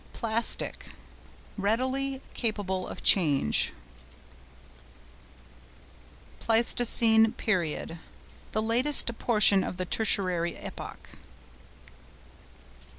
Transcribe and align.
PLASTIC.—Readily 0.13 2.21
capable 2.33 2.87
of 2.87 3.03
change. 3.03 3.71
PLEISTOCENE 6.39 7.33
PERIOD.—The 7.33 8.61
latest 8.63 9.15
portion 9.19 9.63
of 9.63 9.77
the 9.77 9.85
Tertiary 9.85 10.57
epoch. 10.57 11.07